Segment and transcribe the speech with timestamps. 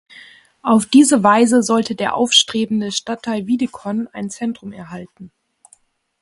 [0.63, 5.31] Auf diese Weise sollte der aufstrebende Stadtteil Wiedikon ein Zentrum erhalten.